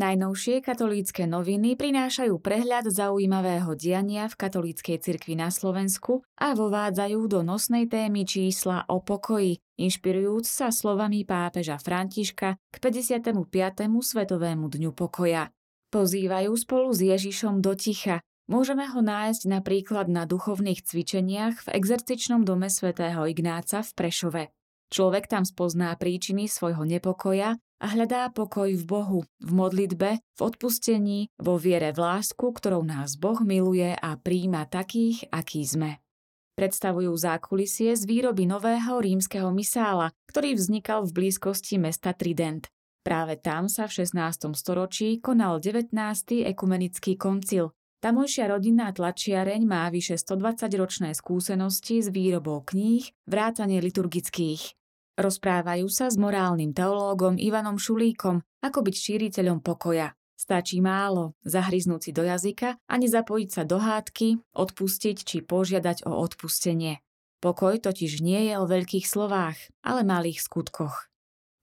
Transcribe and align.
Najnovšie 0.00 0.64
katolícke 0.64 1.28
noviny 1.28 1.76
prinášajú 1.76 2.40
prehľad 2.40 2.88
zaujímavého 2.88 3.76
diania 3.76 4.32
v 4.32 4.38
katolíckej 4.48 4.96
cirkvi 4.96 5.36
na 5.36 5.52
Slovensku 5.52 6.24
a 6.40 6.56
vovádzajú 6.56 7.20
do 7.28 7.44
nosnej 7.44 7.84
témy 7.84 8.24
čísla 8.24 8.88
o 8.88 9.04
pokoji, 9.04 9.60
inšpirujúc 9.76 10.48
sa 10.48 10.72
slovami 10.72 11.28
pápeža 11.28 11.76
Františka 11.76 12.56
k 12.56 12.76
55. 12.80 13.44
Svetovému 14.00 14.72
dňu 14.72 14.96
pokoja. 14.96 15.52
Pozývajú 15.92 16.48
spolu 16.56 16.96
s 16.96 17.04
Ježišom 17.04 17.60
do 17.60 17.76
ticha. 17.76 18.24
Môžeme 18.48 18.88
ho 18.88 19.04
nájsť 19.04 19.52
napríklad 19.52 20.08
na 20.08 20.24
duchovných 20.24 20.80
cvičeniach 20.80 21.68
v 21.68 21.76
exercičnom 21.76 22.48
dome 22.48 22.72
svätého 22.72 23.28
Ignáca 23.28 23.84
v 23.84 23.90
Prešove. 23.92 24.48
Človek 24.88 25.28
tam 25.28 25.44
spozná 25.44 25.92
príčiny 26.00 26.48
svojho 26.48 26.88
nepokoja 26.88 27.60
a 27.80 27.86
hľadá 27.96 28.28
pokoj 28.28 28.68
v 28.68 28.84
Bohu, 28.84 29.20
v 29.40 29.50
modlitbe, 29.50 30.20
v 30.20 30.40
odpustení, 30.40 31.32
vo 31.40 31.56
viere 31.56 31.96
v 31.96 32.04
lásku, 32.04 32.44
ktorou 32.44 32.84
nás 32.84 33.16
Boh 33.16 33.40
miluje 33.40 33.96
a 33.96 34.20
príjma 34.20 34.68
takých, 34.68 35.24
akí 35.32 35.64
sme. 35.64 36.04
Predstavujú 36.60 37.16
zákulisie 37.16 37.96
z 37.96 38.04
výroby 38.04 38.44
nového 38.44 39.00
rímskeho 39.00 39.48
misála, 39.48 40.12
ktorý 40.28 40.60
vznikal 40.60 41.08
v 41.08 41.16
blízkosti 41.16 41.80
mesta 41.80 42.12
Trident. 42.12 42.68
Práve 43.00 43.40
tam 43.40 43.64
sa 43.72 43.88
v 43.88 44.04
16. 44.04 44.52
storočí 44.52 45.24
konal 45.24 45.56
19. 45.56 45.96
ekumenický 46.44 47.16
koncil. 47.16 47.72
Tamojšia 48.04 48.52
rodinná 48.52 48.92
tlačiareň 48.92 49.64
má 49.64 49.88
vyše 49.88 50.20
120-ročné 50.20 51.16
skúsenosti 51.16 52.04
s 52.04 52.12
výrobou 52.12 52.60
kníh, 52.60 53.08
vrátane 53.24 53.80
liturgických. 53.80 54.79
Rozprávajú 55.20 55.84
sa 55.92 56.08
s 56.08 56.16
morálnym 56.16 56.72
teológom 56.72 57.36
Ivanom 57.36 57.76
Šulíkom, 57.76 58.40
ako 58.64 58.78
byť 58.80 58.96
šíriteľom 58.96 59.60
pokoja. 59.60 60.16
Stačí 60.32 60.80
málo, 60.80 61.36
zahryznúť 61.44 62.00
si 62.00 62.10
do 62.16 62.24
jazyka 62.24 62.80
a 62.80 62.94
nezapojiť 62.96 63.48
sa 63.52 63.68
do 63.68 63.76
hádky, 63.76 64.40
odpustiť 64.56 65.16
či 65.20 65.44
požiadať 65.44 66.08
o 66.08 66.16
odpustenie. 66.16 67.04
Pokoj 67.44 67.84
totiž 67.84 68.24
nie 68.24 68.48
je 68.48 68.54
o 68.56 68.64
veľkých 68.64 69.04
slovách, 69.04 69.60
ale 69.84 70.08
malých 70.08 70.40
skutkoch. 70.40 71.12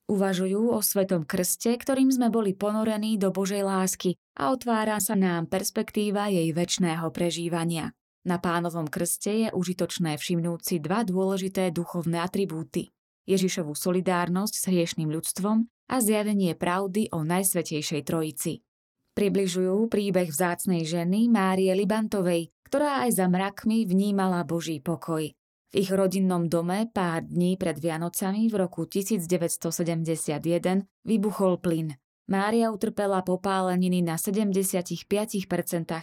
Uvažujú 0.05 0.77
o 0.77 0.79
svetom 0.85 1.25
krste, 1.25 1.73
ktorým 1.73 2.13
sme 2.13 2.29
boli 2.29 2.53
ponorení 2.53 3.17
do 3.17 3.33
Božej 3.33 3.65
lásky 3.65 4.21
a 4.37 4.53
otvára 4.53 5.01
sa 5.01 5.17
nám 5.17 5.49
perspektíva 5.49 6.29
jej 6.29 6.53
väčšného 6.53 7.09
prežívania. 7.09 7.89
Na 8.21 8.37
pánovom 8.37 8.85
krste 8.85 9.33
je 9.33 9.49
užitočné 9.49 10.21
všimnúť 10.21 10.59
si 10.61 10.75
dva 10.77 11.01
dôležité 11.01 11.73
duchovné 11.73 12.21
atribúty. 12.21 12.93
Ježišovú 13.27 13.75
solidárnosť 13.75 14.53
s 14.55 14.63
hriešným 14.71 15.11
ľudstvom 15.11 15.67
a 15.91 15.95
zjavenie 15.99 16.55
pravdy 16.55 17.11
o 17.11 17.27
Najsvetejšej 17.27 18.01
Trojici. 18.07 18.63
Približujú 19.13 19.91
príbeh 19.91 20.31
vzácnej 20.31 20.87
ženy 20.87 21.27
Márie 21.27 21.75
Libantovej, 21.75 22.55
ktorá 22.71 23.03
aj 23.03 23.19
za 23.19 23.27
mrakmi 23.27 23.83
vnímala 23.83 24.47
Boží 24.47 24.79
pokoj. 24.79 25.27
V 25.67 25.73
ich 25.75 25.91
rodinnom 25.91 26.47
dome 26.47 26.87
pár 26.87 27.27
dní 27.27 27.59
pred 27.59 27.75
Vianocami 27.75 28.47
v 28.47 28.55
roku 28.55 28.87
1971 28.87 30.87
vybuchol 31.03 31.59
plyn. 31.59 31.91
Mária 32.31 32.71
utrpela 32.71 33.19
popáleniny 33.23 33.99
na 33.99 34.15
75% 34.15 35.03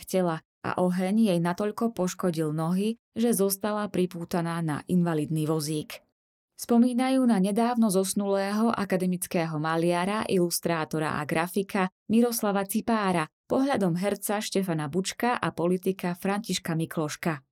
tela 0.04 0.36
a 0.64 0.70
oheň 0.80 1.32
jej 1.32 1.40
natoľko 1.40 1.96
poškodil 1.96 2.52
nohy, 2.52 3.00
že 3.16 3.32
zostala 3.32 3.88
pripútaná 3.88 4.60
na 4.60 4.84
invalidný 4.88 5.48
vozík. 5.48 6.03
Spomínajú 6.54 7.26
na 7.26 7.42
nedávno 7.42 7.90
zosnulého 7.90 8.70
akademického 8.70 9.58
maliara, 9.58 10.22
ilustrátora 10.30 11.18
a 11.18 11.26
grafika 11.26 11.90
Miroslava 12.06 12.62
Cipára, 12.62 13.26
pohľadom 13.50 13.98
herca 13.98 14.38
Štefana 14.38 14.86
Bučka 14.86 15.34
a 15.34 15.50
politika 15.50 16.14
Františka 16.14 16.78
Mikloška. 16.78 17.42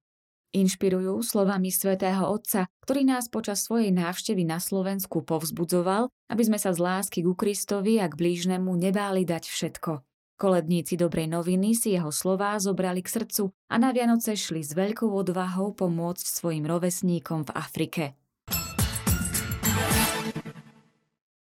Inšpirujú 0.52 1.24
slovami 1.24 1.72
svätého 1.72 2.28
Otca, 2.28 2.68
ktorý 2.84 3.08
nás 3.08 3.26
počas 3.26 3.64
svojej 3.64 3.90
návštevy 3.90 4.44
na 4.44 4.60
Slovensku 4.60 5.24
povzbudzoval, 5.24 6.12
aby 6.30 6.42
sme 6.44 6.60
sa 6.60 6.70
z 6.70 6.78
lásky 6.78 7.24
ku 7.24 7.32
Kristovi 7.32 7.96
a 7.98 8.06
k 8.06 8.14
blížnemu 8.14 8.70
nebáli 8.70 9.24
dať 9.24 9.48
všetko. 9.48 10.04
Koledníci 10.36 11.00
dobrej 11.00 11.32
noviny 11.32 11.74
si 11.74 11.96
jeho 11.96 12.12
slová 12.12 12.54
zobrali 12.60 13.02
k 13.02 13.08
srdcu 13.08 13.50
a 13.66 13.74
na 13.80 13.90
Vianoce 13.96 14.36
šli 14.36 14.62
s 14.62 14.76
veľkou 14.76 15.08
odvahou 15.08 15.72
pomôcť 15.72 16.26
svojim 16.26 16.68
rovesníkom 16.68 17.48
v 17.48 17.50
Afrike. 17.56 18.04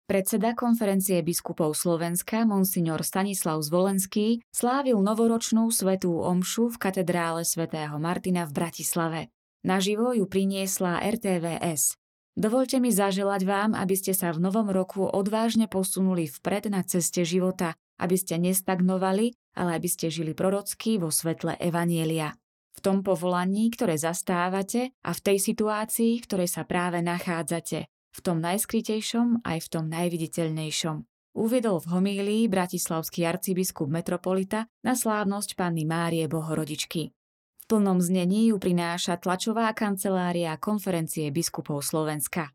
Predseda 0.04 0.52
konferencie 0.52 1.24
biskupov 1.24 1.72
Slovenska, 1.72 2.44
monsignor 2.44 3.00
Stanislav 3.00 3.64
Zvolenský, 3.64 4.44
slávil 4.52 5.00
novoročnú 5.00 5.72
svetú 5.72 6.20
omšu 6.20 6.76
v 6.76 6.76
katedrále 6.76 7.40
svätého 7.40 7.96
Martina 7.96 8.44
v 8.44 8.52
Bratislave. 8.52 9.20
Naživo 9.64 10.12
ju 10.12 10.28
priniesla 10.28 11.00
RTVS. 11.00 11.96
Dovolte 12.36 12.84
mi 12.84 12.92
zaželať 12.92 13.48
vám, 13.48 13.72
aby 13.72 13.96
ste 13.96 14.12
sa 14.12 14.28
v 14.36 14.44
novom 14.44 14.68
roku 14.68 15.08
odvážne 15.08 15.72
posunuli 15.72 16.28
vpred 16.28 16.68
na 16.68 16.84
ceste 16.84 17.24
života, 17.24 17.72
aby 17.96 18.20
ste 18.20 18.36
nestagnovali, 18.36 19.32
ale 19.56 19.80
aby 19.80 19.88
ste 19.88 20.12
žili 20.12 20.36
prorocky 20.36 21.00
vo 21.00 21.08
svetle 21.08 21.56
Evanielia. 21.56 22.36
V 22.76 22.84
tom 22.84 23.00
povolaní, 23.00 23.72
ktoré 23.72 23.96
zastávate 23.96 24.92
a 25.00 25.16
v 25.16 25.20
tej 25.24 25.40
situácii, 25.40 26.20
v 26.20 26.26
ktorej 26.28 26.52
sa 26.52 26.68
práve 26.68 27.00
nachádzate 27.00 27.88
v 28.14 28.20
tom 28.22 28.38
najskrytejšom 28.38 29.42
aj 29.42 29.58
v 29.58 29.68
tom 29.68 29.90
najviditeľnejšom. 29.90 30.96
Uviedol 31.34 31.82
v 31.82 31.90
homílii 31.90 32.42
bratislavský 32.46 33.26
arcibiskup 33.26 33.90
metropolita 33.90 34.70
na 34.86 34.94
slávnosť 34.94 35.58
Panny 35.58 35.82
Márie 35.82 36.30
Bohorodičky. 36.30 37.10
V 37.10 37.64
plnom 37.66 37.98
znení 37.98 38.54
ju 38.54 38.62
prináša 38.62 39.18
tlačová 39.18 39.74
kancelária 39.74 40.54
konferencie 40.62 41.34
biskupov 41.34 41.82
Slovenska. 41.82 42.54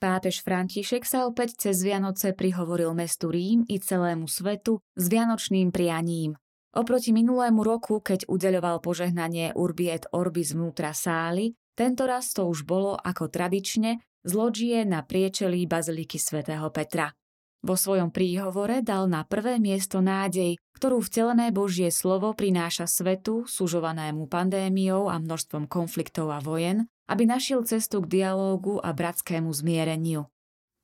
Pápež 0.00 0.40
František 0.40 1.04
sa 1.04 1.28
opäť 1.28 1.68
cez 1.68 1.84
Vianoce 1.84 2.32
prihovoril 2.32 2.92
mestu 2.96 3.28
Rím 3.28 3.68
i 3.68 3.76
celému 3.80 4.28
svetu 4.28 4.80
s 4.96 5.04
vianočným 5.12 5.68
prianím. 5.68 6.36
Oproti 6.76 7.12
minulému 7.16 7.64
roku, 7.64 8.04
keď 8.04 8.28
udeľoval 8.28 8.84
požehnanie 8.84 9.56
Urbi 9.56 9.88
et 9.92 10.04
Orbi 10.12 10.44
vnútra 10.44 10.92
sály, 10.92 11.56
tento 11.72 12.04
raz 12.04 12.36
to 12.36 12.44
už 12.44 12.68
bolo 12.68 12.96
ako 12.96 13.32
tradične 13.32 14.00
zložie 14.26 14.82
na 14.82 15.06
priečelí 15.06 15.70
Baziliky 15.70 16.18
svätého 16.18 16.66
Petra. 16.74 17.14
Vo 17.62 17.78
svojom 17.78 18.10
príhovore 18.10 18.82
dal 18.82 19.06
na 19.06 19.22
prvé 19.24 19.56
miesto 19.62 20.02
nádej, 20.02 20.58
ktorú 20.76 21.00
vtelené 21.00 21.54
Božie 21.54 21.88
slovo 21.88 22.34
prináša 22.34 22.84
svetu, 22.90 23.46
sužovanému 23.48 24.28
pandémiou 24.28 25.08
a 25.08 25.16
množstvom 25.16 25.70
konfliktov 25.70 26.30
a 26.34 26.42
vojen, 26.42 26.90
aby 27.06 27.24
našiel 27.24 27.62
cestu 27.64 28.02
k 28.02 28.20
dialógu 28.20 28.82
a 28.82 28.90
bratskému 28.92 29.50
zmiereniu. 29.50 30.26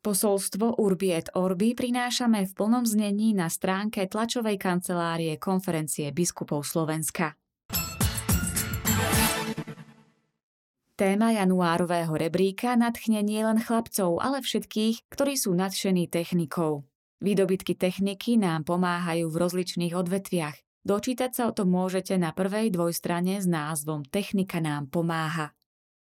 Posolstvo 0.03 0.83
Urbi 0.83 1.15
et 1.15 1.31
Orbi 1.39 1.79
prinášame 1.79 2.51
v 2.51 2.53
plnom 2.59 2.83
znení 2.83 3.39
na 3.39 3.47
stránke 3.47 4.11
tlačovej 4.11 4.59
kancelárie 4.59 5.39
konferencie 5.39 6.11
biskupov 6.11 6.67
Slovenska. 6.67 7.39
Téma 11.03 11.35
januárového 11.35 12.15
rebríka 12.15 12.79
nadchne 12.79 13.27
nielen 13.27 13.59
chlapcov, 13.59 14.23
ale 14.23 14.39
všetkých, 14.39 15.11
ktorí 15.11 15.35
sú 15.35 15.51
nadšení 15.51 16.07
technikou. 16.07 16.87
Výdobytky 17.19 17.75
techniky 17.75 18.39
nám 18.39 18.63
pomáhajú 18.63 19.27
v 19.27 19.35
rozličných 19.35 19.99
odvetviach. 19.99 20.55
Dočítať 20.87 21.35
sa 21.35 21.51
o 21.51 21.57
tom 21.59 21.75
môžete 21.75 22.15
na 22.23 22.31
prvej 22.31 22.71
dvojstrane 22.71 23.43
s 23.43 23.51
názvom 23.51 24.07
Technika 24.07 24.63
nám 24.63 24.95
pomáha. 24.95 25.51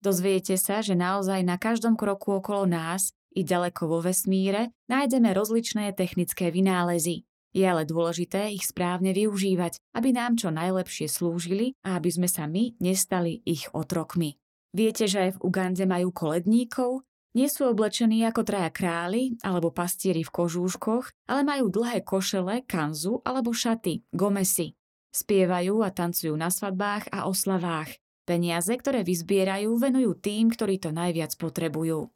Dozviete 0.05 0.53
sa, 0.61 0.85
že 0.85 0.93
naozaj 0.93 1.49
na 1.49 1.57
každom 1.57 1.97
kroku 1.97 2.37
okolo 2.37 2.69
nás 2.69 3.09
i 3.33 3.41
ďaleko 3.41 3.89
vo 3.89 4.05
vesmíre 4.05 4.69
nájdeme 4.85 5.33
rozličné 5.33 5.97
technické 5.97 6.53
vynálezy. 6.53 7.25
Je 7.57 7.65
ale 7.65 7.89
dôležité 7.89 8.53
ich 8.53 8.69
správne 8.69 9.17
využívať, 9.17 9.81
aby 9.97 10.13
nám 10.13 10.37
čo 10.37 10.53
najlepšie 10.53 11.09
slúžili 11.09 11.73
a 11.81 11.97
aby 11.97 12.09
sme 12.13 12.29
sa 12.29 12.45
my 12.45 12.77
nestali 12.77 13.41
ich 13.49 13.65
otrokmi. 13.73 14.40
Viete, 14.71 15.03
že 15.03 15.27
aj 15.27 15.31
v 15.35 15.41
Ugande 15.43 15.83
majú 15.83 16.15
koledníkov? 16.15 17.03
Nie 17.31 17.47
sú 17.47 17.67
oblečení 17.67 18.23
ako 18.27 18.43
traja 18.43 18.71
králi 18.71 19.39
alebo 19.39 19.71
pastieri 19.71 20.23
v 20.23 20.31
kožúškoch, 20.31 21.31
ale 21.31 21.41
majú 21.47 21.71
dlhé 21.71 22.03
košele, 22.03 22.67
kanzu 22.67 23.23
alebo 23.23 23.55
šaty, 23.55 24.03
gomesy. 24.11 24.75
Spievajú 25.11 25.83
a 25.83 25.91
tancujú 25.91 26.35
na 26.35 26.47
svadbách 26.47 27.11
a 27.11 27.27
oslavách. 27.27 27.99
Peniaze, 28.23 28.71
ktoré 28.71 29.03
vyzbierajú, 29.03 29.75
venujú 29.75 30.15
tým, 30.19 30.51
ktorí 30.51 30.79
to 30.79 30.95
najviac 30.95 31.35
potrebujú. 31.35 32.11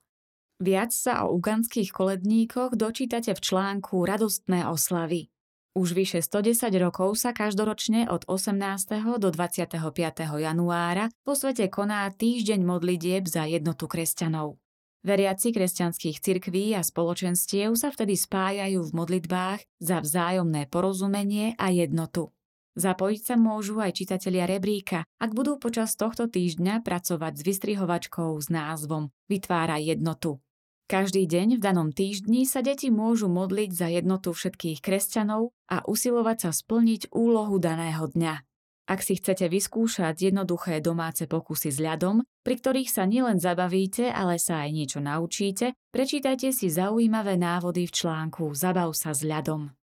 Viac 0.63 0.95
sa 0.95 1.27
o 1.27 1.35
ugandských 1.35 1.91
koledníkoch 1.91 2.79
dočítate 2.79 3.35
v 3.35 3.43
článku 3.43 4.07
Radostné 4.07 4.63
oslavy. 4.63 5.27
Už 5.75 5.91
vyše 5.91 6.23
110 6.23 6.71
rokov 6.79 7.19
sa 7.19 7.35
každoročne 7.35 8.07
od 8.07 8.23
18. 8.31 9.19
do 9.19 9.27
25. 9.27 9.75
januára 10.39 11.11
vo 11.27 11.35
svete 11.35 11.67
koná 11.67 12.07
týždeň 12.15 12.63
modlitieb 12.63 13.27
za 13.27 13.43
jednotu 13.43 13.91
kresťanov. 13.91 14.55
Veriaci 15.03 15.51
kresťanských 15.51 16.23
cirkví 16.23 16.71
a 16.73 16.81
spoločenstiev 16.81 17.75
sa 17.75 17.91
vtedy 17.91 18.15
spájajú 18.15 18.87
v 18.87 18.95
modlitbách 18.95 19.67
za 19.83 19.99
vzájomné 19.99 20.71
porozumenie 20.71 21.59
a 21.59 21.67
jednotu. 21.75 22.31
Zapojiť 22.79 23.21
sa 23.27 23.35
môžu 23.35 23.83
aj 23.83 23.99
čitatelia 23.99 24.47
rebríka, 24.47 25.03
ak 25.19 25.35
budú 25.35 25.59
počas 25.59 25.99
tohto 25.99 26.31
týždňa 26.31 26.87
pracovať 26.87 27.35
s 27.35 27.43
vystrihovačkou 27.43 28.31
s 28.39 28.47
názvom 28.47 29.11
Vytvára 29.27 29.75
jednotu. 29.83 30.39
Každý 30.85 31.25
deň 31.25 31.57
v 31.57 31.61
danom 31.65 31.89
týždni 31.89 32.45
sa 32.45 32.61
deti 32.61 32.93
môžu 32.93 33.25
modliť 33.25 33.69
za 33.73 33.87
jednotu 33.89 34.37
všetkých 34.37 34.85
kresťanov 34.85 35.49
a 35.65 35.81
usilovať 35.81 36.37
sa 36.45 36.51
splniť 36.53 37.09
úlohu 37.09 37.57
daného 37.57 38.05
dňa. 38.05 38.45
Ak 38.85 39.01
si 39.01 39.17
chcete 39.17 39.49
vyskúšať 39.49 40.29
jednoduché 40.29 40.77
domáce 40.85 41.25
pokusy 41.25 41.73
s 41.73 41.81
ľadom, 41.81 42.21
pri 42.45 42.61
ktorých 42.61 42.93
sa 42.93 43.09
nielen 43.09 43.41
zabavíte, 43.41 44.13
ale 44.13 44.37
sa 44.37 44.61
aj 44.61 44.69
niečo 44.77 45.01
naučíte, 45.01 45.73
prečítajte 45.89 46.53
si 46.53 46.69
zaujímavé 46.69 47.33
návody 47.33 47.89
v 47.89 47.95
článku 48.05 48.53
Zabav 48.53 48.93
sa 48.93 49.17
s 49.17 49.25
ľadom. 49.25 49.73